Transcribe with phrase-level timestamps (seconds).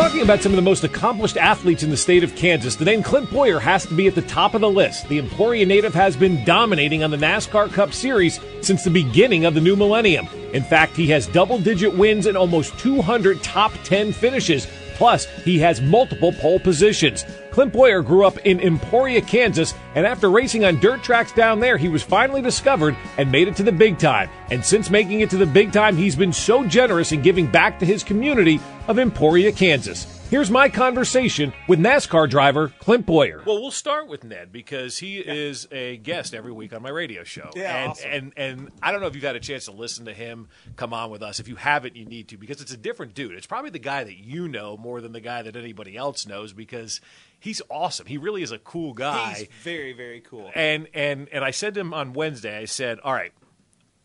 [0.00, 3.02] Talking about some of the most accomplished athletes in the state of Kansas, the name
[3.02, 5.06] Clint Bowyer has to be at the top of the list.
[5.10, 9.52] The Emporia native has been dominating on the NASCAR Cup Series since the beginning of
[9.52, 10.26] the new millennium.
[10.54, 14.66] In fact, he has double digit wins and almost 200 top 10 finishes.
[15.00, 17.24] Plus, he has multiple pole positions.
[17.52, 21.78] Clint Bowyer grew up in Emporia, Kansas, and after racing on dirt tracks down there,
[21.78, 24.28] he was finally discovered and made it to the big time.
[24.50, 27.78] And since making it to the big time, he's been so generous in giving back
[27.78, 30.19] to his community of Emporia, Kansas.
[30.30, 33.42] Here's my conversation with NASCAR driver Clint Bowyer.
[33.44, 37.24] Well, we'll start with Ned because he is a guest every week on my radio
[37.24, 37.50] show.
[37.56, 38.10] Yeah, and, awesome.
[38.12, 40.94] and and I don't know if you've had a chance to listen to him come
[40.94, 41.40] on with us.
[41.40, 43.32] If you haven't, you need to because it's a different dude.
[43.32, 46.52] It's probably the guy that you know more than the guy that anybody else knows
[46.52, 47.00] because
[47.40, 48.06] he's awesome.
[48.06, 49.34] He really is a cool guy.
[49.34, 50.52] He's very, very cool.
[50.54, 53.32] And and and I said to him on Wednesday, I said, "All right,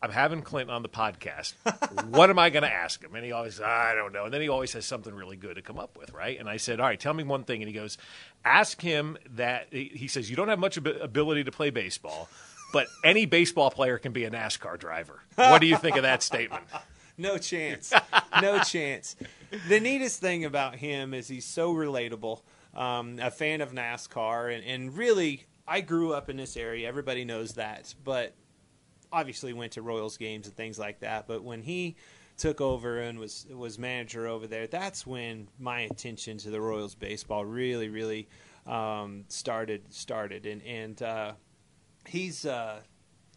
[0.02, 1.54] I'm having Clinton on the podcast.
[2.10, 4.24] what am I going to ask him?" And he always, I don't know.
[4.24, 6.38] And then he always has something really good to come up with, right?
[6.38, 7.98] And I said, "All right, tell me one thing." And he goes,
[8.44, 12.28] "Ask him that." He says, "You don't have much ability to play baseball."
[12.72, 15.20] But any baseball player can be a NASCAR driver.
[15.36, 16.64] What do you think of that statement?
[17.18, 17.94] No chance.
[18.42, 19.16] no chance.
[19.68, 22.42] The neatest thing about him is he's so relatable.
[22.74, 26.86] Um, a fan of NASCAR, and, and really, I grew up in this area.
[26.86, 28.34] Everybody knows that, but
[29.16, 31.26] obviously went to Royals games and things like that.
[31.26, 31.96] But when he
[32.36, 36.94] took over and was was manager over there, that's when my attention to the Royals
[36.94, 38.28] baseball really, really
[38.66, 40.44] um, started started.
[40.46, 41.32] And and uh,
[42.06, 42.80] he's uh,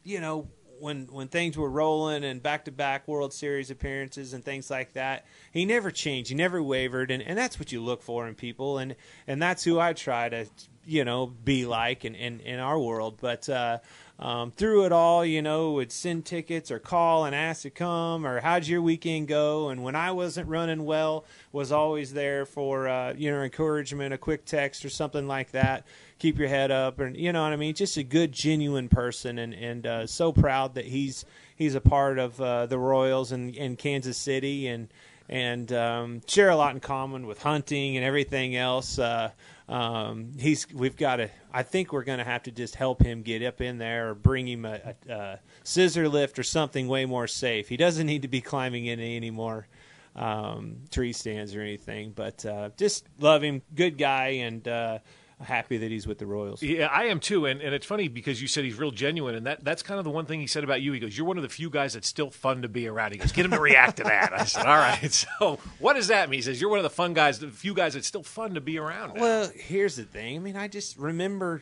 [0.04, 4.44] you know when when things were rolling and back to back World Series appearances and
[4.44, 6.30] things like that, he never changed.
[6.30, 8.96] He never wavered, and, and that's what you look for in people, and
[9.28, 10.46] and that's who I try to
[10.86, 13.18] you know be like in in, in our world.
[13.22, 13.80] But uh,
[14.20, 18.26] um, through it all, you know, would send tickets or call and ask to come
[18.26, 19.70] or how'd your weekend go?
[19.70, 24.18] And when I wasn't running well, was always there for uh, you know encouragement, a
[24.18, 25.86] quick text or something like that.
[26.20, 27.74] Keep your head up, and you know what I mean.
[27.74, 31.24] Just a good, genuine person, and and uh, so proud that he's
[31.56, 34.90] he's a part of uh, the Royals and in Kansas City, and
[35.30, 38.98] and um, share a lot in common with hunting and everything else.
[38.98, 39.30] Uh,
[39.70, 41.30] um, he's we've got to.
[41.54, 44.16] I think we're going to have to just help him get up in there or
[44.16, 47.70] bring him a, a, a scissor lift or something way more safe.
[47.70, 49.68] He doesn't need to be climbing in any more
[50.16, 52.14] um, tree stands or anything.
[52.16, 55.00] But uh, just love him, good guy, and uh,
[55.42, 56.62] happy that he's with the Royals.
[56.62, 59.46] Yeah, I am too, and, and it's funny because you said he's real genuine, and
[59.46, 60.92] that, that's kind of the one thing he said about you.
[60.92, 63.18] He goes, "You're one of the few guys that's still fun to be around." He
[63.18, 65.00] goes, "Get him to react to that." I said, "All right."
[65.40, 66.40] So what does that mean?
[66.40, 68.62] He says, "You're one of the fun guys, the few guys that's still fun to
[68.62, 70.36] be around." now." Well, here's the thing.
[70.36, 71.62] I mean, I just remember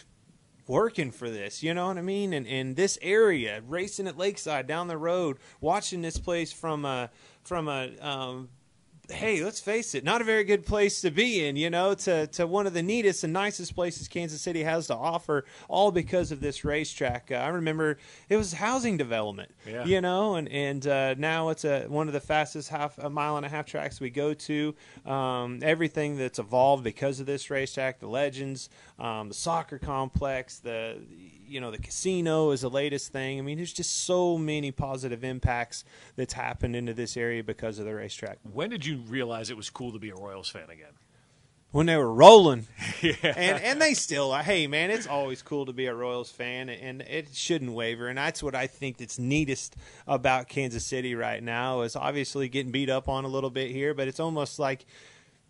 [0.67, 2.33] working for this, you know what I mean?
[2.33, 7.09] And and this area, racing at Lakeside down the road, watching this place from a
[7.43, 8.49] from a um,
[9.09, 12.27] hey, let's face it, not a very good place to be in, you know, to,
[12.27, 16.31] to one of the neatest and nicest places Kansas City has to offer, all because
[16.31, 17.31] of this racetrack.
[17.31, 17.97] Uh, I remember
[18.29, 19.85] it was housing development, Yeah.
[19.85, 23.37] you know, and, and uh, now it's a, one of the fastest half a mile
[23.37, 24.75] and a half tracks we go to.
[25.05, 28.69] Um, everything that's evolved because of this racetrack, the legends,
[28.99, 30.97] um, the soccer complex, the
[31.47, 33.39] you know the casino is the latest thing.
[33.39, 35.83] I mean, there's just so many positive impacts
[36.15, 38.39] that's happened into this area because of the racetrack.
[38.51, 40.93] when did you realize it was cool to be a Royals fan again?
[41.71, 42.65] when they were rolling.
[43.03, 44.41] And and they still are.
[44.41, 48.07] Hey man, it's always cool to be a Royals fan and it shouldn't waver.
[48.07, 49.75] And that's what I think that's neatest
[50.07, 53.93] about Kansas City right now is obviously getting beat up on a little bit here,
[53.93, 54.87] but it's almost like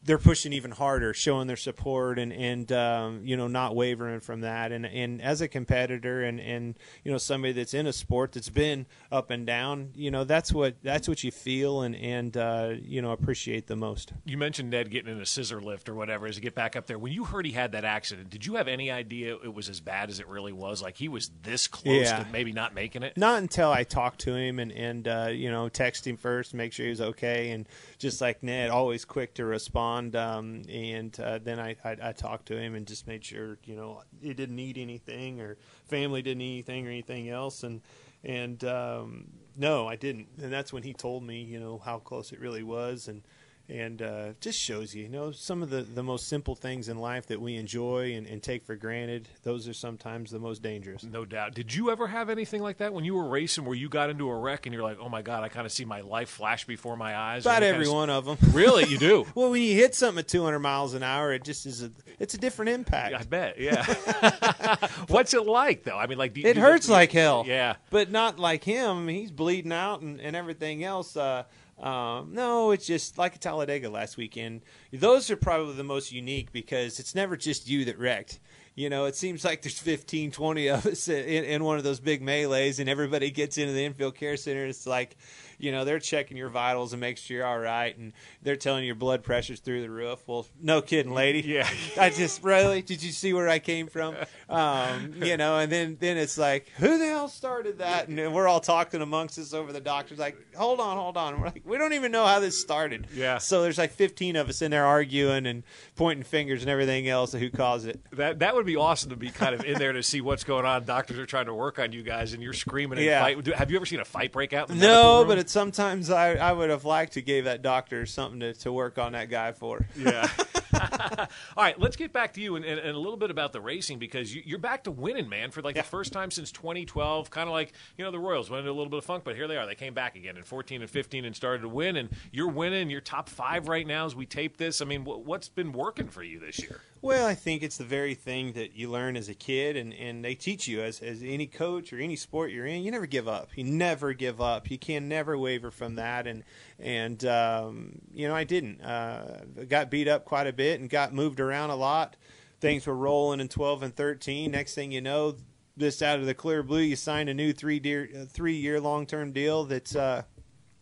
[0.07, 4.41] they're pushing even harder, showing their support and and um, you know not wavering from
[4.41, 4.71] that.
[4.71, 8.49] And and as a competitor and and you know somebody that's in a sport that's
[8.49, 12.73] been up and down, you know that's what that's what you feel and and uh,
[12.81, 14.13] you know appreciate the most.
[14.25, 16.87] You mentioned Ned getting in a scissor lift or whatever as he get back up
[16.87, 16.97] there.
[16.97, 19.81] When you heard he had that accident, did you have any idea it was as
[19.81, 20.81] bad as it really was?
[20.81, 22.23] Like he was this close Yeah.
[22.23, 23.17] to maybe not making it?
[23.17, 26.71] Not until I talked to him and and uh, you know text him first, make
[26.71, 27.67] sure he was okay, and
[27.99, 30.15] just like Ned, always quick to respond respond.
[30.15, 33.75] Um, and uh, then I, I I talked to him and just made sure you
[33.75, 35.57] know he didn't need anything or
[35.87, 37.63] family didn't need anything or anything else.
[37.63, 37.81] And
[38.23, 40.27] and um, no, I didn't.
[40.41, 43.21] And that's when he told me you know how close it really was and
[43.69, 46.97] and uh, just shows you, you know, some of the, the most simple things in
[46.97, 49.27] life that we enjoy and, and, take for granted.
[49.43, 51.03] Those are sometimes the most dangerous.
[51.03, 51.53] No doubt.
[51.53, 54.29] Did you ever have anything like that when you were racing, where you got into
[54.29, 56.65] a wreck and you're like, "Oh my god, I kind of see my life flash
[56.65, 57.45] before my eyes"?
[57.45, 58.37] About every one of them.
[58.57, 59.25] Really, you do?
[59.35, 62.33] well, when you hit something at 200 miles an hour, it just is a it's
[62.33, 63.13] a different impact.
[63.13, 63.59] I bet.
[63.59, 63.85] Yeah.
[65.07, 65.97] What's it like though?
[65.97, 67.43] I mean, like it hurts like hell.
[67.45, 69.07] Yeah, but not like him.
[69.07, 71.17] He's bleeding out and, and everything else.
[71.17, 71.43] Uh,
[71.79, 74.61] um, no, it's just like a Talladega last weekend.
[74.91, 78.39] Those are probably the most unique because it's never just you that wrecked.
[78.73, 81.99] You know, it seems like there's 15, 20 of us in, in one of those
[81.99, 84.65] big melees, and everybody gets into the infield care center.
[84.65, 85.17] It's like,
[85.57, 88.83] you know, they're checking your vitals and make sure you're all right, and they're telling
[88.83, 90.23] you your blood pressure's through the roof.
[90.27, 91.41] Well, no kidding, lady.
[91.41, 91.67] Yeah.
[91.99, 94.15] I just really did you see where I came from?
[94.49, 98.07] Um, you know, and then then it's like, who the hell started that?
[98.07, 101.39] And we're all talking amongst us over the doctor's like, hold on, hold on.
[101.39, 103.07] we're like, we don't even know how this started.
[103.13, 103.37] Yeah.
[103.39, 105.63] So there's like 15 of us in there arguing and
[105.95, 107.99] pointing fingers and everything else who caused it.
[108.13, 110.65] That that would be awesome to be kind of in there to see what's going
[110.65, 110.85] on.
[110.85, 113.21] Doctors are trying to work on you guys, and you're screaming and yeah.
[113.21, 113.45] fight.
[113.47, 114.69] Have you ever seen a fight break out?
[114.69, 118.53] no, but it's sometimes I, I would have liked to gave that doctor something to,
[118.53, 119.85] to work on that guy for.
[119.97, 120.29] Yeah.
[121.57, 123.61] All right, let's get back to you and, and, and, a little bit about the
[123.61, 125.81] racing because you, are back to winning, man, for like yeah.
[125.81, 127.29] the first time since 2012.
[127.29, 129.35] Kind of like you know the Royals went into a little bit of funk, but
[129.35, 129.65] here they are.
[129.65, 132.89] They came back again in 14 and 15 and started to win, and you're winning.
[132.89, 134.81] You're top five right now as we tape this.
[134.81, 136.81] I mean, what's been working for you this year?
[137.01, 140.25] Well, I think it's the very thing that you learn as a kid, and, and
[140.25, 142.81] they teach you as, as any coach or any sport you're in.
[142.81, 143.49] You never give up.
[143.55, 144.71] You never give up.
[144.71, 146.25] You can never waver from that.
[146.25, 146.43] And
[146.79, 148.81] and um, you know, I didn't.
[148.81, 152.15] Uh, got beat up quite a bit and got moved around a lot.
[152.59, 154.51] Things were rolling in 12 and 13.
[154.51, 155.35] Next thing you know,
[155.77, 159.05] just out of the clear blue, you signed a new three year three year long
[159.05, 160.23] term deal that's uh,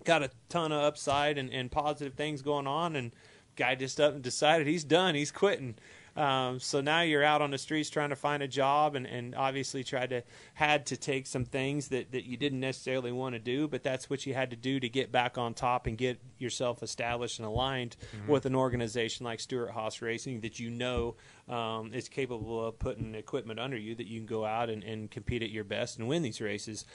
[0.03, 2.95] got a ton of upside and, and positive things going on.
[2.95, 3.13] And
[3.55, 5.15] guy just up and decided he's done.
[5.15, 5.75] He's quitting.
[6.15, 9.35] Um, so now you're out on the streets trying to find a job, and, and
[9.35, 10.23] obviously tried to
[10.53, 14.09] had to take some things that, that you didn't necessarily want to do, but that's
[14.09, 17.45] what you had to do to get back on top and get yourself established and
[17.45, 18.31] aligned mm-hmm.
[18.31, 21.15] with an organization like Stewart-Haas Racing that you know
[21.49, 25.11] um, is capable of putting equipment under you that you can go out and, and
[25.11, 26.85] compete at your best and win these races.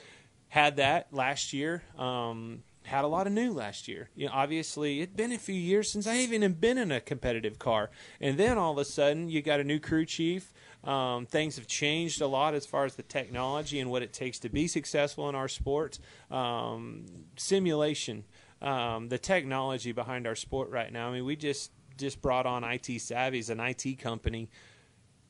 [0.49, 1.83] Had that last year.
[1.99, 4.11] Um, had a lot of new last year.
[4.17, 7.59] You know, obviously, it'd been a few years since I even been in a competitive
[7.59, 7.91] car,
[8.21, 10.53] and then all of a sudden, you got a new crew chief.
[10.83, 14.39] Um, things have changed a lot as far as the technology and what it takes
[14.41, 15.99] to be successful in our sport.
[16.31, 17.07] Um,
[17.37, 18.25] simulation,
[18.61, 21.11] um, the technology behind our sport right now.
[21.11, 24.51] I mean, we just just brought on IT Savvy's, an IT company.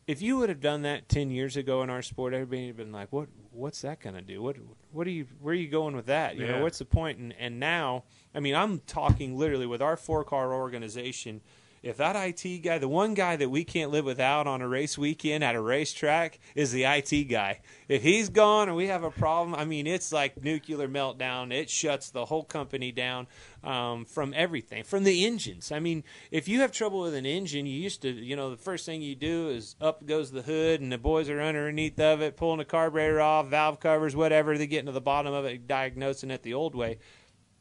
[0.06, 2.76] If you would have done that ten years ago in our sport, everybody would have
[2.78, 3.28] been like, "What?
[3.52, 4.42] What's that going to do?
[4.42, 4.56] What?
[4.92, 6.52] what are you where are you going with that you yeah.
[6.52, 7.00] know what's the point?
[7.00, 8.04] point and and now
[8.34, 11.40] i mean i'm talking literally with our four car organization
[11.82, 14.98] if that IT guy, the one guy that we can't live without on a race
[14.98, 17.60] weekend at a racetrack is the IT guy.
[17.88, 21.52] If he's gone and we have a problem, I mean, it's like nuclear meltdown.
[21.52, 23.28] It shuts the whole company down
[23.64, 25.72] um, from everything, from the engines.
[25.72, 28.58] I mean, if you have trouble with an engine, you used to, you know, the
[28.58, 32.20] first thing you do is up goes the hood and the boys are underneath of
[32.20, 34.58] it, pulling the carburetor off, valve covers, whatever.
[34.58, 36.98] They get to the bottom of it, diagnosing it the old way.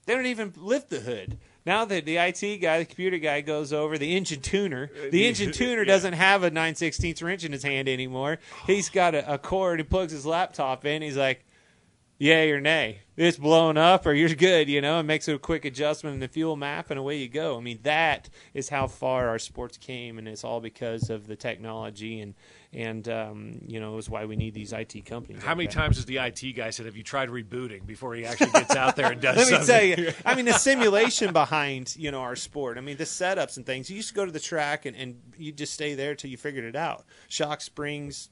[0.05, 1.37] They don't even lift the hood.
[1.69, 5.51] Now that the IT guy, the computer guy goes over, the engine tuner, the engine
[5.51, 5.87] tuner yeah.
[5.87, 8.39] doesn't have a 9 16 wrench in his hand anymore.
[8.65, 11.45] He's got a, a cord, he plugs his laptop in, he's like,
[12.19, 12.99] yay or nay.
[13.17, 16.27] It's blown up or you're good, you know, and makes a quick adjustment in the
[16.29, 17.57] fuel map and away you go.
[17.57, 21.35] I mean, that is how far our sports came, and it's all because of the
[21.35, 22.33] technology and
[22.71, 25.41] and um, you know, is why we need these IT companies.
[25.41, 25.73] How like many that.
[25.73, 28.95] times has the IT guy said, "Have you tried rebooting before he actually gets out
[28.95, 29.89] there and does?" Let something?
[29.89, 32.77] me tell you, I mean, the simulation behind you know our sport.
[32.77, 33.89] I mean, the setups and things.
[33.89, 36.37] You used to go to the track and, and you just stay there till you
[36.37, 37.05] figured it out.
[37.27, 38.29] Shock springs,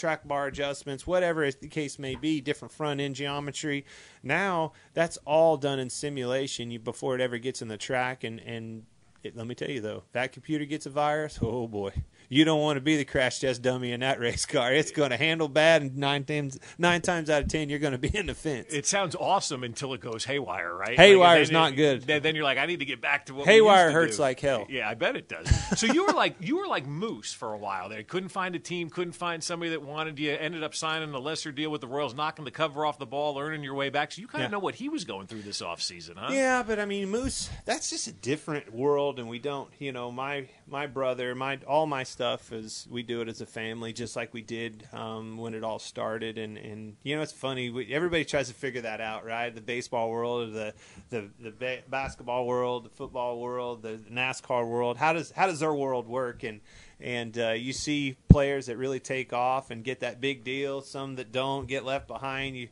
[0.00, 3.84] track bar adjustments, whatever the case may be, different front end geometry.
[4.22, 8.24] Now that's all done in simulation before it ever gets in the track.
[8.24, 8.84] And, and
[9.22, 11.92] it, let me tell you though, that computer gets a virus, oh boy,
[12.28, 14.72] you don't want to be the crash test dummy in that race car.
[14.72, 17.92] It's going to handle bad, and nine times nine times out of ten, you're going
[17.92, 18.72] to be in the fence.
[18.72, 20.96] It sounds awesome until it goes haywire, right?
[20.96, 22.02] Haywire like, is not good.
[22.02, 24.22] Then, then, you're like, I need to get back to what haywire hurts do.
[24.22, 24.66] like hell.
[24.68, 25.48] Yeah, I bet it does.
[25.78, 28.02] so you were like you were like Moose for a while there.
[28.02, 30.32] Couldn't find a team, couldn't find somebody that wanted you.
[30.32, 33.38] Ended up signing a lesser deal with the Royals, knocking the cover off the ball,
[33.38, 34.12] earning your way back.
[34.12, 34.56] So you kind of Yeah.
[34.56, 36.28] know what he was going through this offseason, huh?
[36.32, 40.10] Yeah, but I mean, Moose, that's just a different world, and we don't, you know,
[40.10, 44.16] my my brother, my all my stuff is we do it as a family, just
[44.16, 47.70] like we did um, when it all started, and and you know, it's funny.
[47.70, 49.54] We, everybody tries to figure that out, right?
[49.54, 50.74] The baseball world, the
[51.10, 54.96] the the ba- basketball world, the football world, the NASCAR world.
[54.96, 56.42] How does how does their world work?
[56.42, 56.60] And
[57.00, 61.16] and uh, you see players that really take off and get that big deal, some
[61.16, 62.56] that don't get left behind.
[62.56, 62.68] You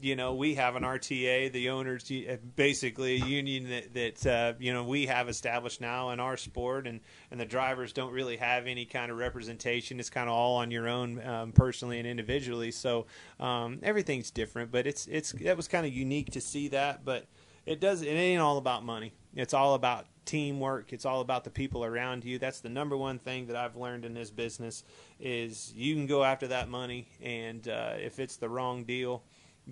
[0.00, 4.52] you know, we have an RTA, the owners, uh, basically a union that, that uh,
[4.58, 8.38] you know we have established now in our sport, and and the drivers don't really
[8.38, 10.00] have any kind of representation.
[10.00, 12.70] It's kind of all on your own, um, personally and individually.
[12.70, 13.06] So
[13.38, 17.26] um, everything's different, but it's it's that was kind of unique to see that, but
[17.66, 19.12] it does it ain't all about money.
[19.34, 20.92] It's all about teamwork.
[20.92, 22.38] It's all about the people around you.
[22.38, 24.84] That's the number one thing that I've learned in this business
[25.18, 29.22] is you can go after that money, and uh, if it's the wrong deal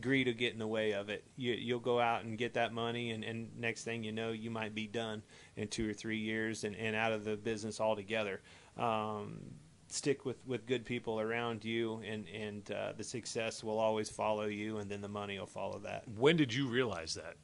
[0.00, 1.24] greed will get in the way of it.
[1.36, 4.50] You, you'll go out and get that money, and, and next thing you know, you
[4.50, 5.22] might be done
[5.56, 8.40] in two or three years and, and out of the business altogether.
[8.76, 9.40] Um,
[9.88, 14.46] stick with, with good people around you, and, and uh, the success will always follow
[14.46, 16.04] you, and then the money will follow that.
[16.16, 17.36] When did you realize that?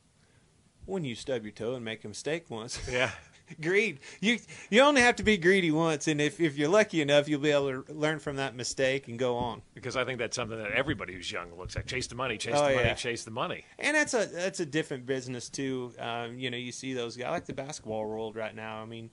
[0.87, 2.81] When you stub your toe and make a mistake once.
[2.91, 3.11] Yeah.
[3.61, 4.01] greed.
[4.21, 4.39] You
[4.71, 7.51] you only have to be greedy once, and if, if you're lucky enough, you'll be
[7.51, 9.63] able to learn from that mistake and go on.
[9.75, 11.87] Because I think that's something that everybody who's young looks at.
[11.87, 13.65] Chase the money, chase Oh, the money, chase the money.
[13.79, 15.93] And that's a that's a different business too.
[15.99, 18.83] Um, you know, you see those guys I like the basketball world right now.
[18.83, 19.11] I mean,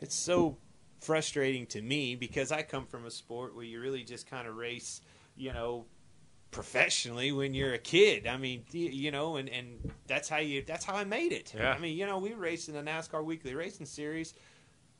[0.00, 0.56] it's so
[1.00, 4.56] frustrating to me because I come from a sport where you really just kind of
[4.56, 5.00] race,
[5.36, 5.84] you know,
[6.54, 8.26] professionally when you're a kid.
[8.26, 11.52] I mean, you know, and and that's how you that's how I made it.
[11.56, 11.72] Yeah.
[11.72, 14.34] I mean, you know, we raced in the NASCAR Weekly Racing Series.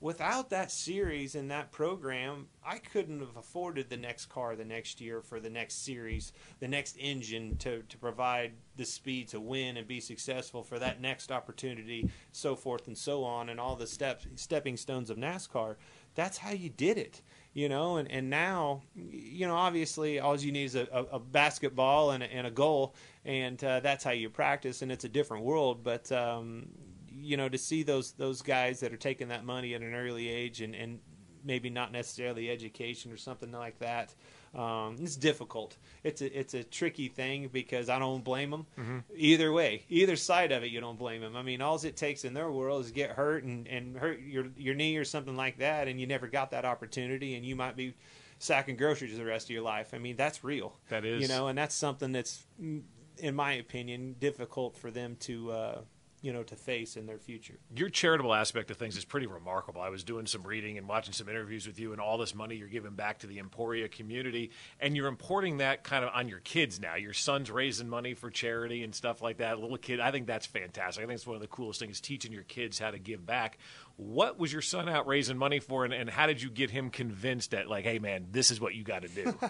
[0.01, 5.01] Without that series and that program, I couldn't have afforded the next car the next
[5.01, 9.79] year for the next series, the next engine to, to provide the speed to win
[9.79, 13.87] and be successful for that next opportunity, so forth and so on, and all the
[13.87, 15.77] steps, stepping stones of NASCAR.
[16.17, 17.23] That's how you did it,
[17.55, 17.97] you know.
[17.97, 22.23] And, and now, you know, obviously, all you need is a, a, a basketball and
[22.23, 22.95] a, and a goal,
[23.25, 24.83] and uh, that's how you practice.
[24.83, 26.67] And it's a different world, but um,
[27.11, 30.29] you know, to see those those guys that are taking that money at an early
[30.29, 30.99] age and, and
[31.45, 34.15] maybe not necessarily education or something like that.
[34.55, 35.77] Um, it's difficult.
[36.05, 39.83] It's a it's a tricky thing because I don't blame them either way.
[39.89, 41.37] Either side of it, you don't blame them.
[41.37, 44.47] I mean, all it takes in their world is get hurt and, and hurt your
[44.57, 47.77] your knee or something like that, and you never got that opportunity, and you might
[47.77, 47.95] be
[48.39, 49.93] sacking groceries the rest of your life.
[49.93, 50.77] I mean, that's real.
[50.89, 51.23] That is.
[51.23, 55.51] you know, and that's something that's, in my opinion, difficult for them to.
[55.51, 55.79] Uh,
[56.25, 57.59] you know, to face in their future.
[57.77, 59.83] Your charitable aspect of things is pretty remarkable.
[59.83, 62.57] I was doing some reading and watching some interviews with you, and all this money
[62.57, 64.51] you're giving back to the Emporia community,
[64.81, 66.95] and you're importing that kind of on your kids now.
[66.95, 69.61] Your son's raising money for charity and stuff like that.
[69.61, 71.05] Little kid, I think that's fantastic.
[71.05, 73.59] I think it's one of the coolest things, teaching your kids how to give back.
[73.97, 76.89] What was your son out raising money for, and, and how did you get him
[76.89, 79.39] convinced that, like, hey, man, this is what you got to do?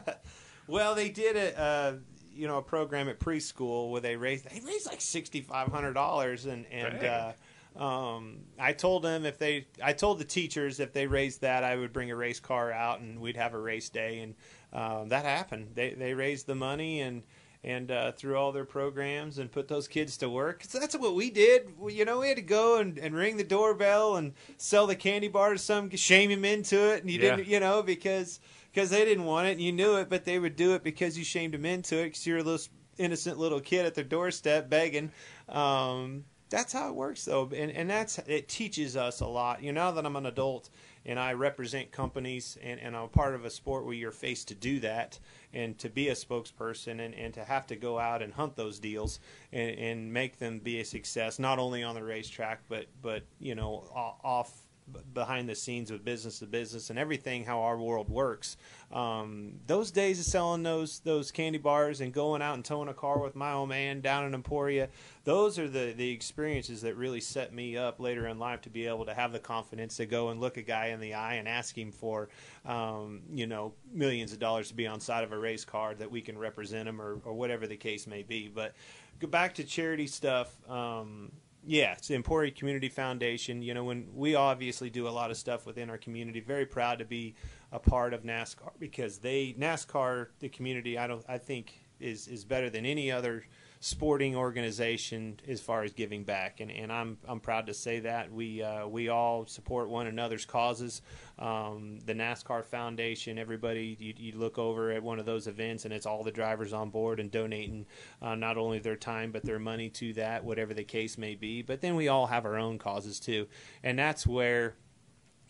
[0.66, 1.92] Well, they did a uh,
[2.34, 5.92] you know a program at preschool where they raised they raised like sixty five hundred
[5.94, 7.32] dollars, and and uh,
[7.76, 11.76] um, I told them if they I told the teachers if they raised that I
[11.76, 14.34] would bring a race car out and we'd have a race day, and
[14.72, 15.70] um, that happened.
[15.74, 17.22] They they raised the money and.
[17.66, 20.64] And uh, through all their programs and put those kids to work.
[20.68, 21.78] So that's what we did.
[21.78, 24.94] We, you know, we had to go and, and ring the doorbell and sell the
[24.94, 27.36] candy bar to some, shame him into it, and you Yeah.
[27.36, 28.38] didn't, you know, because
[28.74, 31.16] because they didn't want it and you knew it, but they would do it because
[31.16, 32.66] you shamed them into it because you're a little
[32.98, 35.12] innocent little kid at their doorstep begging.
[35.48, 39.62] Um, that's how it works, though, and and that's it teaches us a lot.
[39.62, 40.70] You know, now that I'm an adult
[41.06, 44.54] and I represent companies and, and I'm part of a sport where you're faced to
[44.54, 45.18] do that
[45.52, 48.78] and to be a spokesperson and, and to have to go out and hunt those
[48.78, 49.20] deals
[49.52, 53.54] and, and make them be a success, not only on the racetrack but but you
[53.54, 53.84] know
[54.22, 54.64] off
[55.12, 58.56] behind the scenes with business to business and everything how our world works.
[58.92, 62.94] Um, those days of selling those those candy bars and going out and towing a
[62.94, 64.88] car with my old man down in Emporia,
[65.24, 68.86] those are the the experiences that really set me up later in life to be
[68.86, 71.48] able to have the confidence to go and look a guy in the eye and
[71.48, 72.28] ask him for
[72.66, 76.10] um, you know millions of dollars to be on side of a race car that
[76.10, 78.48] we can represent him or, or whatever the case may be.
[78.48, 78.74] But
[79.18, 80.54] go back to charity stuff.
[80.68, 81.32] Um,
[81.66, 83.62] Yeah, it's the Emporia Community Foundation.
[83.62, 86.98] You know, when we obviously do a lot of stuff within our community, very proud
[86.98, 87.34] to be
[87.72, 90.98] a part of NASCAR because they NASCAR the community.
[90.98, 91.24] I don't.
[91.28, 93.44] I think is is better than any other
[93.84, 98.32] sporting organization as far as giving back, and, and I'm I'm proud to say that
[98.32, 101.02] we uh, we all support one another's causes.
[101.38, 105.92] Um, the NASCAR Foundation, everybody you, you, look over at one of those events, and
[105.92, 107.84] it's all the drivers on board and donating
[108.22, 111.60] uh, not only their time but their money to that, whatever the case may be.
[111.60, 113.48] But then we all have our own causes too,
[113.82, 114.76] and that's where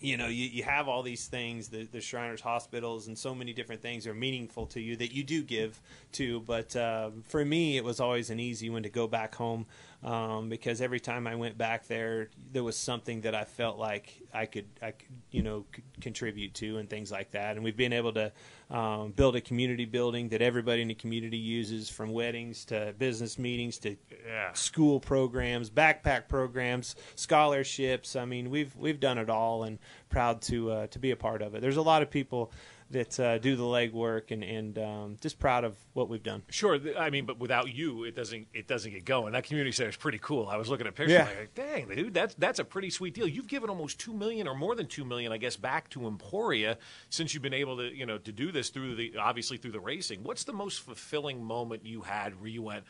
[0.05, 3.55] you know, you, you have all these things, the, the Shriners hospitals, and so many
[3.55, 5.81] different things are meaningful to you that you do give
[6.13, 6.41] to.
[6.41, 9.65] But uh, for me, it was always an easy one to go back home
[10.05, 14.13] um, because every time I went back there, there was something that I felt like
[14.35, 15.65] I could, I could, you know,
[16.03, 17.57] contribute to and things like that.
[17.57, 18.31] And we've been able to
[18.71, 23.39] um, build a community building that everybody in the community uses, from weddings to business
[23.39, 23.97] meetings to
[24.27, 24.53] yeah.
[24.53, 28.15] school programs, backpack programs, scholarships.
[28.15, 29.79] I mean, we've we've done it all, and
[30.11, 31.63] proud to uh, to be a part of it.
[31.63, 32.53] There's a lot of people
[32.95, 36.43] that uh, do the legwork and and um, just proud of what we've done.
[36.49, 39.33] Sure, I mean, but without you, it doesn't it doesn't get going.
[39.33, 40.49] That community center is pretty cool.
[40.49, 41.29] I was looking at pictures, yeah.
[41.39, 43.29] like, dang, dude, that's that's a pretty sweet deal.
[43.29, 46.79] You've given almost two million or more than two million, I guess, back to Emporia
[47.11, 49.81] since you've been able to you know to do this through the obviously through the
[49.81, 50.23] racing.
[50.23, 52.85] What's the most fulfilling moment you had where you went?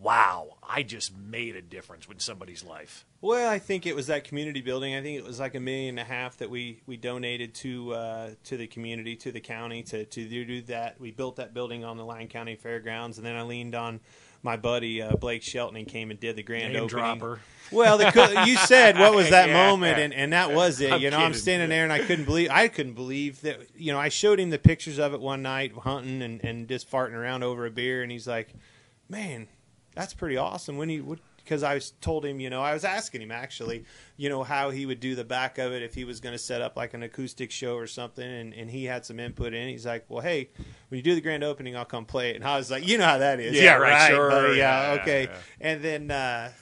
[0.00, 3.04] Wow, I just made a difference in somebody's life?
[3.20, 4.94] Well, I think it was that community building.
[4.94, 7.94] I think it was like a million and a half that we, we donated to
[7.94, 11.00] uh, to the community, to the county, to, to do that.
[11.00, 14.00] We built that building on the Lyon County Fairgrounds, and then I leaned on
[14.42, 17.18] my buddy uh, Blake Shelton and came and did the grand Name opening.
[17.18, 17.40] Dropper.
[17.72, 20.92] Well, the, you said what was that yeah, moment, and, and that was it.
[20.92, 21.26] I'm you know, kidding.
[21.26, 23.60] I'm standing there and I couldn't believe I couldn't believe that.
[23.76, 26.88] You know, I showed him the pictures of it one night hunting and, and just
[26.90, 28.54] farting around over a beer, and he's like,
[29.08, 29.48] "Man,
[29.96, 30.76] that's pretty awesome.
[30.76, 33.84] When he would, because I was told him, you know, I was asking him actually,
[34.16, 36.38] you know, how he would do the back of it if he was going to
[36.38, 39.68] set up like an acoustic show or something, and, and he had some input in.
[39.68, 40.50] He's like, well, hey,
[40.88, 42.36] when you do the grand opening, I'll come play it.
[42.36, 44.94] And I was like, you know how that is, yeah, yeah right, right, sure, yeah,
[44.94, 45.22] yeah, okay.
[45.24, 45.38] Yeah.
[45.60, 46.52] And then uh,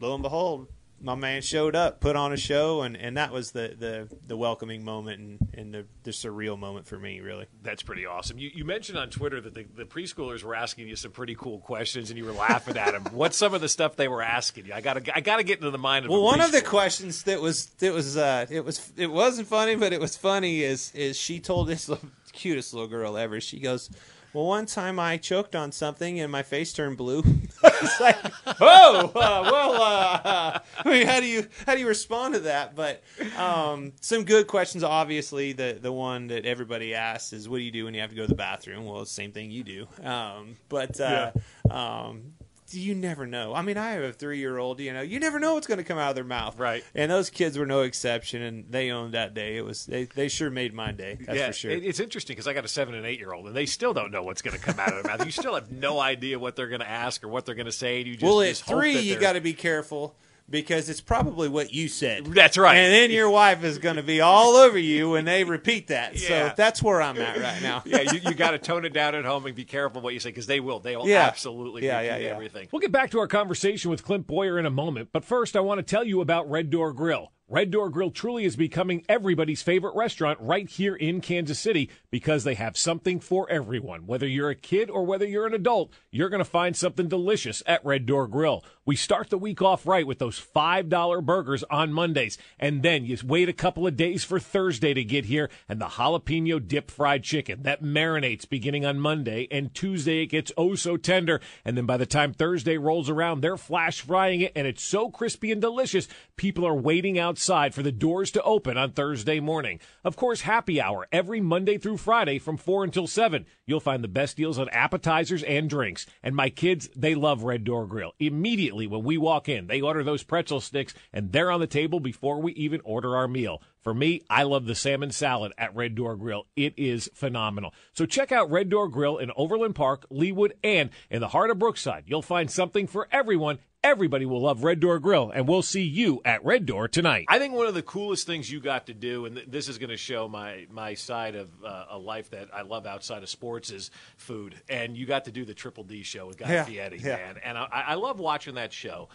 [0.00, 0.66] lo and behold,
[1.02, 4.36] my man showed up, put on a show, and, and that was the, the, the
[4.36, 7.46] welcoming moment and, and the, the surreal moment for me, really.
[7.62, 8.38] That's pretty awesome.
[8.38, 11.58] You, you mentioned on Twitter that the, the preschoolers were asking you some pretty cool
[11.58, 13.04] questions, and you were laughing at them.
[13.12, 14.74] What's some of the stuff they were asking you?
[14.74, 16.10] I got I got to get into the mind of.
[16.10, 19.74] Well, one of the questions that was that was uh, it was it wasn't funny,
[19.74, 23.40] but it was funny is is she told this little, cutest little girl ever.
[23.40, 23.90] She goes
[24.32, 27.22] well, one time I choked on something and my face turned blue.
[27.64, 28.16] it's like,
[28.60, 32.74] oh, uh, well, uh, I mean, how do you how do you respond to that?
[32.74, 33.02] But
[33.36, 34.84] um, some good questions.
[34.84, 38.10] Obviously, the the one that everybody asks is, "What do you do when you have
[38.10, 39.86] to go to the bathroom?" Well, it's the same thing you do.
[40.02, 41.32] Um, but uh,
[41.70, 42.00] yeah.
[42.06, 42.34] um,
[42.74, 43.54] you never know.
[43.54, 44.80] I mean, I have a three year old.
[44.80, 46.58] You know, you never know what's going to come out of their mouth.
[46.58, 46.84] Right.
[46.94, 49.56] And those kids were no exception, and they owned that day.
[49.56, 51.18] It was they, they sure made my day.
[51.20, 51.70] That's yeah, for sure.
[51.70, 54.10] It's interesting because I got a seven and eight year old, and they still don't
[54.10, 55.24] know what's going to come out of their mouth.
[55.26, 57.72] You still have no idea what they're going to ask or what they're going to
[57.72, 58.00] say.
[58.00, 60.14] You just, well, at three, you got to be careful
[60.52, 62.26] because it's probably what you said.
[62.26, 62.76] That's right.
[62.76, 66.14] And then your wife is going to be all over you when they repeat that.
[66.14, 66.28] Yeah.
[66.28, 67.82] So that's where I'm at right now.
[67.86, 70.20] yeah, you, you got to tone it down at home and be careful what you
[70.20, 70.78] say because they will.
[70.78, 71.22] They will yeah.
[71.22, 72.28] absolutely yeah, yeah, yeah.
[72.28, 72.68] everything.
[72.70, 75.60] We'll get back to our conversation with Clint Bowyer in a moment, but first I
[75.60, 77.32] want to tell you about Red Door Grill.
[77.52, 82.44] Red Door Grill truly is becoming everybody's favorite restaurant right here in Kansas City because
[82.44, 84.06] they have something for everyone.
[84.06, 87.62] Whether you're a kid or whether you're an adult, you're going to find something delicious
[87.66, 88.64] at Red Door Grill.
[88.86, 93.18] We start the week off right with those $5 burgers on Mondays, and then you
[93.22, 97.22] wait a couple of days for Thursday to get here and the jalapeno dip fried
[97.22, 101.84] chicken that marinates beginning on Monday, and Tuesday it gets oh so tender, and then
[101.84, 105.60] by the time Thursday rolls around, they're flash frying it, and it's so crispy and
[105.60, 109.80] delicious, people are waiting outside outside for the doors to open on Thursday morning.
[110.04, 113.46] Of course, happy hour every Monday through Friday from 4 until 7.
[113.66, 116.06] You'll find the best deals on appetizers and drinks.
[116.22, 118.12] And my kids, they love Red Door Grill.
[118.20, 121.98] Immediately when we walk in, they order those pretzel sticks and they're on the table
[121.98, 123.60] before we even order our meal.
[123.80, 126.46] For me, I love the salmon salad at Red Door Grill.
[126.54, 127.74] It is phenomenal.
[127.92, 131.58] So check out Red Door Grill in Overland Park, Leawood, and in the heart of
[131.58, 132.04] Brookside.
[132.06, 136.22] You'll find something for everyone Everybody will love Red Door Grill, and we'll see you
[136.24, 137.24] at Red Door tonight.
[137.26, 139.90] I think one of the coolest things you got to do, and this is going
[139.90, 143.70] to show my my side of uh, a life that I love outside of sports,
[143.70, 144.54] is food.
[144.68, 147.16] And you got to do the Triple D show with Guy yeah, Fieri, yeah.
[147.16, 147.40] man.
[147.42, 149.08] And I, I love watching that show.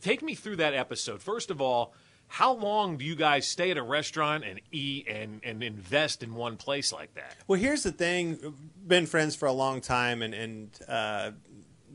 [0.00, 1.20] Take me through that episode.
[1.20, 1.92] First of all,
[2.28, 6.34] how long do you guys stay at a restaurant and eat and, and invest in
[6.34, 7.36] one place like that?
[7.46, 8.54] Well, here's the thing:
[8.86, 11.32] been friends for a long time, and and uh,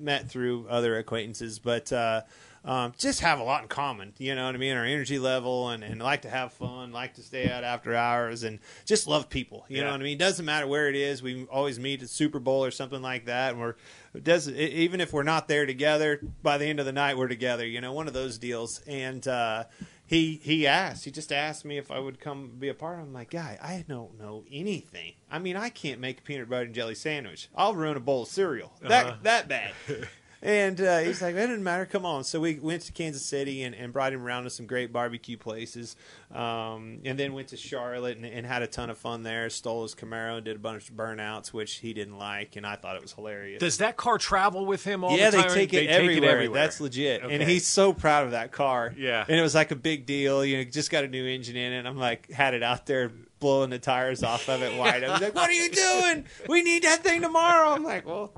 [0.01, 2.21] met through other acquaintances, but uh,
[2.63, 4.13] um, just have a lot in common.
[4.17, 4.75] You know what I mean?
[4.75, 8.43] Our energy level and, and like to have fun, like to stay out after hours,
[8.43, 9.65] and just love people.
[9.67, 9.83] You Yeah.
[9.85, 10.17] know what I mean?
[10.17, 11.23] Doesn't matter where it is.
[11.23, 13.75] We always meet at Super Bowl or something like that, and we're
[14.13, 16.19] it does even if we're not there together.
[16.43, 17.65] By the end of the night, we're together.
[17.65, 18.81] You know, one of those deals.
[18.85, 19.63] And uh,
[20.11, 21.05] he he asked.
[21.05, 22.99] He just asked me if I would come be a part.
[22.99, 25.13] I'm like, guy, I don't know anything.
[25.31, 27.49] I mean, I can't make a peanut butter and jelly sandwich.
[27.55, 28.73] I'll ruin a bowl of cereal.
[28.81, 29.15] That Uh-huh.
[29.23, 29.71] that bad.
[30.43, 31.85] And uh, he's like, it doesn't matter.
[31.85, 32.23] Come on.
[32.23, 35.37] So we went to Kansas City and, and brought him around to some great barbecue
[35.37, 35.95] places.
[36.33, 39.49] Um, and then went to Charlotte and, and had a ton of fun there.
[39.51, 42.55] Stole his Camaro and did a bunch of burnouts, which he didn't like.
[42.55, 43.59] And I thought it was hilarious.
[43.59, 45.53] Does that car travel with him all yeah, the they time?
[45.53, 46.49] take, it, everywhere.
[46.49, 47.21] That's legit.
[47.21, 48.95] And he's so proud of that car.
[48.97, 49.23] Yeah.
[49.27, 50.43] And it was like a big deal.
[50.43, 51.77] You know, just got a new engine in it.
[51.77, 55.03] And I'm like, had it out there blowing the tires off of it wide.
[55.03, 56.25] I was like, what are you doing?
[56.47, 57.71] We need that thing tomorrow.
[57.71, 58.33] I'm like, well,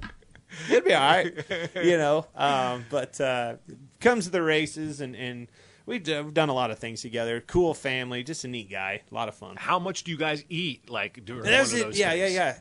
[0.69, 1.33] it'll be all right.
[1.75, 3.55] You know, um, but uh,
[3.99, 5.47] comes to the races and, and
[5.85, 7.41] we've d- we've done a lot of things together.
[7.41, 9.01] Cool family, just a neat guy.
[9.11, 9.55] A lot of fun.
[9.57, 10.89] How much do you guys eat?
[10.89, 11.83] Like during one of it.
[11.83, 12.19] those Yeah, things?
[12.21, 12.57] yeah, yeah.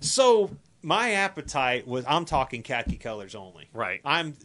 [0.00, 0.50] So
[0.82, 3.68] my appetite was I'm talking khaki colors only.
[3.72, 4.00] Right.
[4.04, 4.36] I'm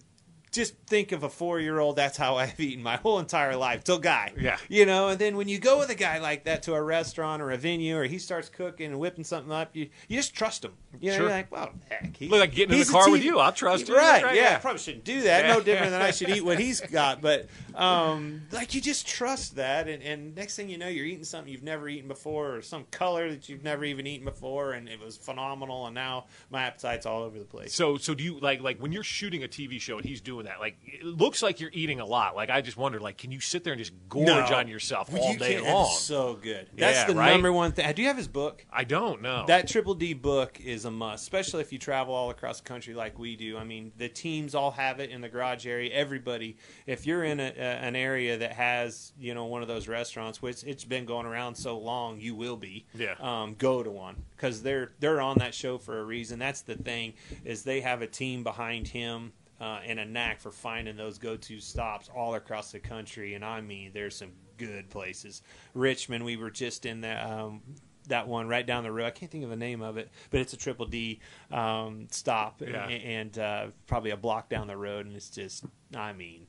[0.58, 1.96] just think of a four year old.
[1.96, 4.34] That's how I've eaten my whole entire life till guy.
[4.38, 4.58] Yeah.
[4.68, 7.42] You know, and then when you go with a guy like that to a restaurant
[7.42, 10.66] or a venue, or he starts cooking and whipping something up, you you just trust
[10.66, 10.74] him.
[11.00, 11.26] You know, Sure.
[11.28, 13.40] you're like, well, heck, he, Look, like getting in the car with you.
[13.40, 13.96] I'll trust you.
[13.96, 14.24] Right?
[14.24, 14.56] Right, yeah, yeah.
[14.56, 15.46] I probably shouldn't do that.
[15.46, 19.56] No different than I should eat what he's got, but um, like you just trust
[19.58, 22.62] that, and, and next thing you know, you're eating something you've never eaten before, or
[22.64, 25.86] some color that you've never even eaten before, and it was phenomenal.
[25.86, 27.74] And now my appetite's all over the place.
[27.76, 30.46] So, so do you like like when you're shooting a TV show and he's doing
[30.48, 30.60] that?
[30.60, 32.36] Like, it looks like you're eating a lot.
[32.36, 34.56] Like, I just wondered, like, can you sit there and just gorge No.
[34.56, 35.86] on yourself all you day can't- long?
[35.86, 36.68] It's so good.
[36.76, 37.32] That's Yeah, the right?
[37.32, 37.92] number one thing.
[37.94, 38.66] Do you have his book?
[38.72, 39.46] I don't know.
[39.48, 42.94] That Triple D book is a must, especially if you travel all across the country
[42.94, 43.58] like we do.
[43.58, 45.92] I mean, the teams all have it in the garage area.
[45.94, 49.88] Everybody, if you're in a, a, an area that has, you know, one of those
[49.88, 52.86] restaurants, which it's been going around so long, you will be.
[52.96, 53.16] Yeah.
[53.20, 56.40] Um, go to one because they're they're on that show for a reason.
[56.40, 59.34] That's the thing is they have a team behind him.
[59.60, 63.60] Uh, and a knack for finding those go-to stops all across the country, and I
[63.60, 65.42] mean, there's some good places.
[65.74, 67.62] Richmond, we were just in that um,
[68.08, 69.08] that one right down the road.
[69.08, 71.20] I can't think of the name of it, but it's a triple D
[71.52, 72.88] um, stop, Yeah.
[72.88, 75.66] and, and uh, probably a block down the road, and it's just,
[75.96, 76.46] I mean,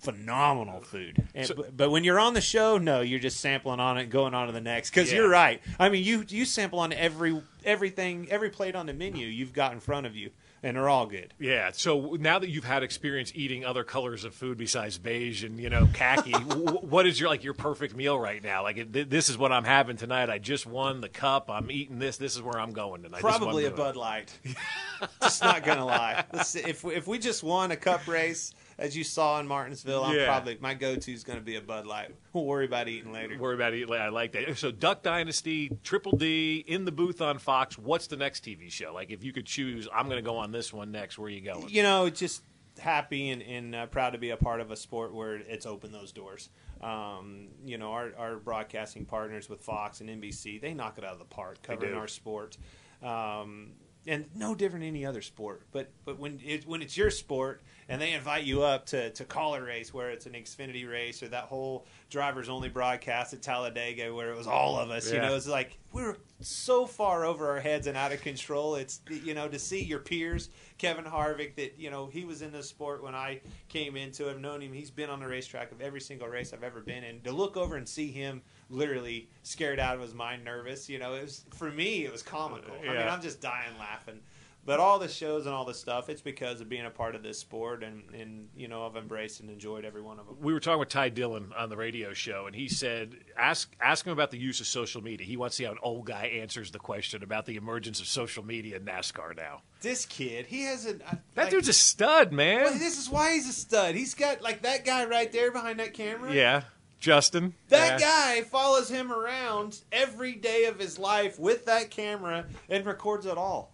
[0.00, 1.26] phenomenal food.
[1.34, 4.06] And, So- but, but when you're on the show, no, you're just sampling on it,
[4.10, 4.90] going on to the next.
[4.90, 5.18] Because Yeah.
[5.18, 5.62] you're right.
[5.78, 9.72] I mean, you you sample on every everything, every plate on the menu you've got
[9.72, 10.30] in front of you,
[10.64, 11.32] and they're all good.
[11.38, 11.70] yeah.
[11.72, 15.70] So now that you've had experience eating other colors of food besides beige and you
[15.70, 18.62] know khaki, w- what is your like your perfect meal right now?
[18.62, 20.30] Like, it, th- this is what I'm having tonight.
[20.30, 21.50] I just won the cup.
[21.50, 22.16] I'm eating this.
[22.16, 23.18] This is where I'm going tonight.
[23.18, 23.70] This is what I'm Probably a.
[23.70, 24.36] Bud Light.
[25.22, 26.24] just not gonna lie.
[26.32, 29.46] Let's see, if we- if we just won a cup race, as you saw in
[29.46, 30.26] Martinsville, I'm Yeah.
[30.26, 32.10] probably my go-to is gonna be a Bud Light.
[32.32, 33.38] We'll worry about eating later.
[33.38, 33.88] Worry about it.
[33.90, 34.56] I like that.
[34.58, 37.78] So, Duck Dynasty, Triple D, in the booth on Fox.
[37.78, 38.92] What's the next TV show?
[38.92, 41.18] Like, if you could choose, I'm going to go on this one next.
[41.18, 41.68] Where are you going?
[41.68, 42.42] you know, just
[42.80, 45.94] happy and, and uh, proud to be a part of a sport where it's opened
[45.94, 46.50] those doors.
[46.80, 51.12] Um, you know, our, our broadcasting partners with Fox and NBC, they knock it out
[51.12, 52.56] of the park covering our sport.
[53.02, 53.72] Um,
[54.06, 55.62] and no different than any other sport.
[55.72, 59.24] But but when it, when it's your sport and they invite you up to, to
[59.24, 63.42] call a race where it's an Xfinity race or that whole drivers only broadcast at
[63.42, 65.28] Talladega where it was all of us, you Yeah.
[65.28, 68.74] know, it's like we're so far over our heads and out of control.
[68.76, 72.52] It's you know to see your peers, Kevin Harvick, that you know he was in
[72.52, 74.32] this sport when I came into it.
[74.32, 74.72] I've known him.
[74.72, 77.20] He's been on the racetrack of every single race I've ever been in.
[77.22, 80.88] To look over and see him literally scared out of his mind, nervous.
[80.88, 82.74] You know, it was for me it was comical.
[82.82, 84.20] I mean, I'm just dying laughing.
[84.66, 87.22] But all the shows and all the stuff, it's because of being a part of
[87.22, 90.36] this sport, and, and you know I've embraced and enjoyed every one of them.
[90.40, 94.06] we were talking with Ty Dillon on the radio show, and he said, "Ask ask
[94.06, 95.26] him about the use of social media.
[95.26, 98.06] He wants to see how an old guy answers the question about the emergence of
[98.06, 101.74] social media in NASCAR now." This kid, he has a uh, That like, dude's a
[101.74, 102.62] stud, man.
[102.62, 103.94] Well, this is why he's a stud.
[103.94, 106.32] He's got like that guy right there behind that camera.
[106.32, 106.62] yeah,
[107.00, 107.52] Justin.
[107.68, 108.06] That Yeah.
[108.38, 113.36] guy follows him around every day of his life with that camera and records it
[113.36, 113.73] all.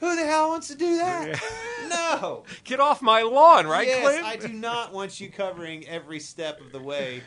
[0.00, 1.40] Who the hell wants to do that?
[1.88, 2.44] No.
[2.62, 4.24] Get off my lawn, right, yes, Clint?
[4.24, 7.20] I do not want you covering every step of the way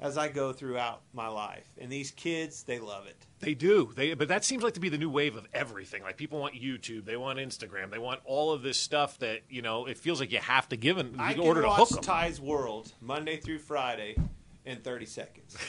[0.00, 1.66] as I go throughout my life.
[1.78, 3.16] And these kids, they love it.
[3.40, 3.92] They do.
[3.94, 6.02] They, but that seems like to be the new wave of everything.
[6.02, 9.60] Like people want YouTube, they want Instagram, they want all of this stuff that you
[9.60, 9.84] know.
[9.84, 11.88] It feels like you have to give in I in can order to watch hook
[11.90, 12.00] them.
[12.02, 14.16] Ty's World Monday through Friday
[14.64, 15.56] in 30 seconds.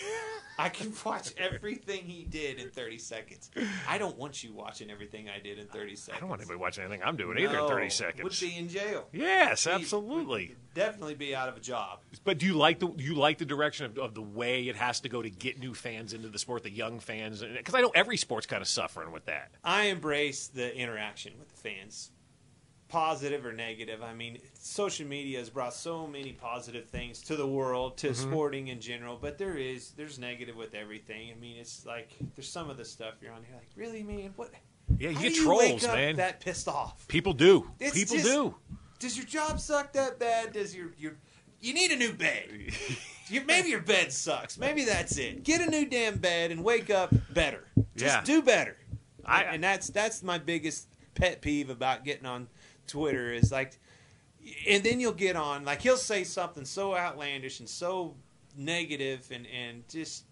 [0.57, 3.51] I can watch everything he did in 30 seconds.
[3.87, 6.17] I don't want you watching everything I did in 30 seconds.
[6.17, 8.23] I don't want anybody watching anything I'm doing either in 30 seconds.
[8.23, 9.07] Would be in jail.
[9.11, 10.55] yes, absolutely.
[10.73, 11.99] Definitely be out of a job.
[12.23, 14.99] But do you like the you like the direction of, of the way it has
[15.01, 17.41] to go to get new fans into the sport, the young fans?
[17.43, 19.51] Because I know every sport's kind of suffering with that.
[19.63, 22.11] I embrace the interaction with the fans,
[22.89, 24.01] positive or negative.
[24.01, 28.29] I mean, social media has brought so many positive things to the world, to Mm-hmm.
[28.29, 29.17] sporting in general.
[29.21, 31.31] But there is there's negative with everything.
[31.31, 34.31] I mean, it's like there's some of the stuff you're on here like, really, man,
[34.35, 34.51] what?
[34.99, 36.15] Yeah, you get you trolls, up man.
[36.15, 37.07] That pissed off.
[37.07, 37.69] People do.
[37.79, 38.55] It's People just- do.
[38.99, 40.53] Does your job suck that bad?
[40.53, 41.13] Does your your
[41.59, 42.45] you need a new bed?
[43.29, 44.57] Your, maybe your bed sucks.
[44.57, 45.43] Maybe that's it.
[45.43, 47.65] Get a new damn bed and wake up better.
[47.97, 48.21] Just Yeah.
[48.23, 48.77] do better.
[49.25, 52.47] I- and that's that's my biggest pet peeve about getting on
[52.87, 53.77] Twitter is like,
[54.67, 58.15] and then you'll get on like he'll say something so outlandish and so
[58.55, 60.23] negative and and just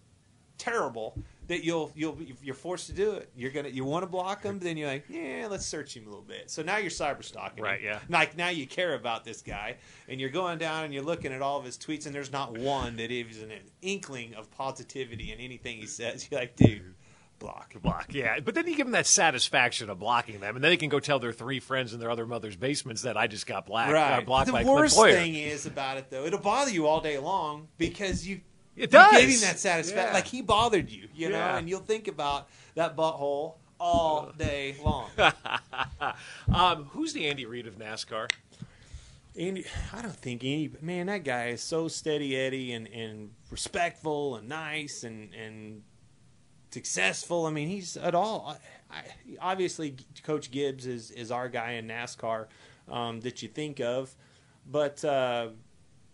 [0.58, 3.30] terrible that you'll you'll you're forced to do it.
[3.36, 6.10] You're gonna you want to block him, then you're like, yeah, let's search him a
[6.10, 6.50] little bit.
[6.50, 7.66] So now you're cyber stalking, him.
[7.66, 8.00] Right, yeah.
[8.10, 9.76] Like now you care about this guy,
[10.08, 12.58] and you're going down and you're looking at all of his tweets, and there's not
[12.58, 16.28] one that is an inkling of positivity in anything he says.
[16.32, 16.96] You're like, dude,
[17.40, 17.74] block.
[17.82, 18.40] Block, yeah.
[18.40, 21.00] But then you give them that satisfaction of blocking them, and then they can go
[21.00, 23.94] tell their three friends in their other mother's basements that I just got black, uh,
[23.94, 24.26] Right.
[24.26, 27.68] blocked the by worst thing is about it though, it'll bother you all day long
[27.78, 28.42] because you
[28.76, 29.12] It you does.
[29.18, 30.08] gave him that satisfaction.
[30.10, 30.14] Yeah.
[30.14, 31.58] Like he bothered you, you know, Yeah.
[31.58, 35.10] and you'll think about that butthole all day long.
[36.54, 38.30] Um, who's the Andy Reid of NASCAR?
[39.38, 41.08] Andy, I don't think any man.
[41.08, 45.82] That guy is so steady, Eddie, and, and respectful and nice and and
[46.72, 47.46] successful.
[47.46, 48.58] I mean, he's at all.
[48.92, 49.02] I,
[49.40, 52.48] obviously, Coach Gibbs is is our guy in NASCAR
[52.90, 54.16] um, that you think of,
[54.70, 55.50] but uh,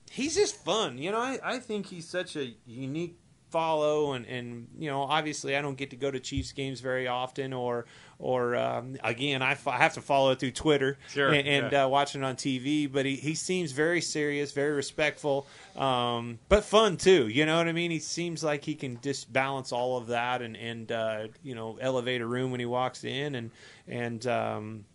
[0.09, 0.97] he's just fun.
[0.97, 3.17] You know, I, I think he's such a unique
[3.51, 7.07] follow and and you know obviously I don't get to go to Chiefs games very
[7.07, 7.85] often or
[8.21, 11.85] or um, again I, have to follow it through Twitter Sure, and, and yeah.
[11.85, 16.63] uh, watching it on TV but he, he seems very serious very respectful um, but
[16.63, 19.97] fun too you know what I mean he seems like he can just balance all
[19.97, 23.51] of that and and uh, you know elevate a room when he walks in and
[23.87, 24.85] and um,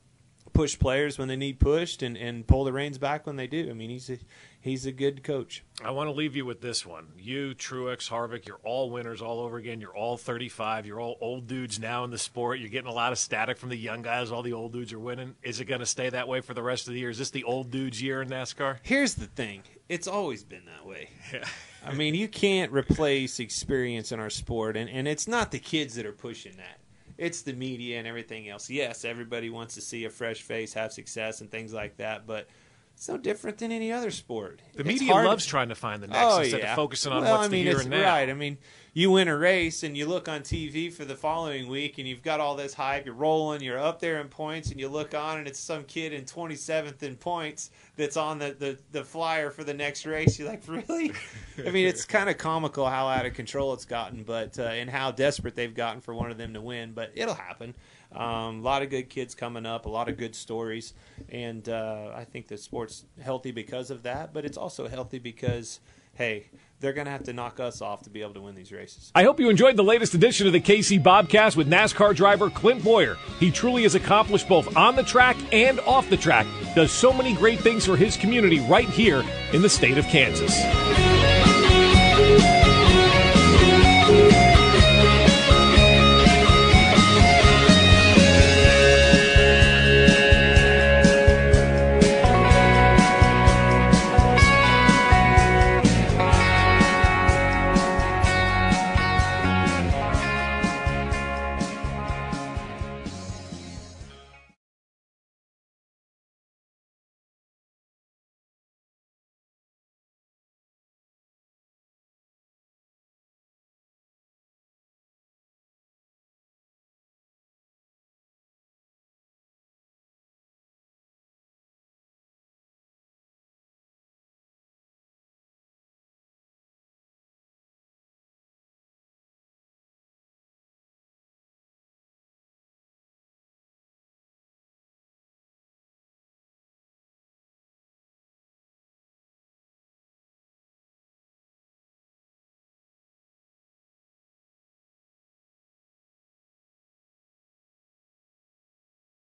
[0.52, 3.68] push players when they need pushed and, and pull the reins back when they do
[3.68, 4.18] I mean he's a,
[4.66, 7.08] he's a good coach I want to leave you with this one.
[7.18, 9.78] You, Truex, Harvick, you're all winners all over again.
[9.78, 10.86] You're all 35.
[10.86, 12.60] You're all old dudes now in the sport.
[12.60, 14.30] You're getting a lot of static from the young guys.
[14.30, 15.34] All the old dudes are winning.
[15.42, 17.10] Is it going to stay that way for the rest of the year?
[17.10, 18.78] Is this the old dudes' year in NASCAR?
[18.82, 21.10] Here's the thing: it's always been that way.
[21.32, 21.44] Yeah.
[21.84, 25.94] I mean, you can't replace experience in our sport, and, and it's not the kids
[25.96, 26.80] that are pushing that.
[27.18, 28.68] It's the media and everything else.
[28.70, 32.48] Yes, everybody wants to see a fresh face have success and things like that, but
[32.96, 34.62] it's no different than any other sport.
[34.72, 36.70] The It's media hard- loves trying to find the next Oh, instead yeah.
[36.72, 38.02] of focusing on well, what's I mean, the here and now.
[38.02, 38.30] right.
[38.30, 38.56] I mean,
[38.94, 42.22] you win a race and you look on TV for the following week, and you've
[42.22, 43.04] got all this hype.
[43.04, 43.60] You're rolling.
[43.60, 47.02] You're up there in points, and you look on, and it's some kid in 27th
[47.02, 50.38] in points that's on the, the, the flyer for the next race.
[50.38, 51.12] You're like, really?
[51.58, 54.88] I mean, it's kind of comical how out of control it's gotten, but uh, and
[54.88, 56.92] how desperate they've gotten for one of them to win.
[56.94, 57.74] But it'll happen.
[58.16, 60.94] Um, a lot of good kids coming up, a lot of good stories,
[61.28, 64.32] and uh, I think the sport's healthy because of that.
[64.32, 65.80] But it's also healthy because,
[66.14, 66.46] hey,
[66.80, 69.10] they're going to have to knock us off to be able to win these races.
[69.14, 72.82] I hope you enjoyed the latest edition of the KC Bobcast with NASCAR driver Clint
[72.82, 73.16] Bowyer.
[73.38, 77.34] He truly has accomplished both on the track and off the track, does so many
[77.34, 81.15] great things for his community right here in the state of Kansas.